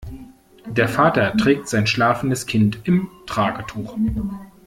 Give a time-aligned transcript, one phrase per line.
[0.65, 3.95] Der Vater trägt sein schlafendes Kind im Tragetuch.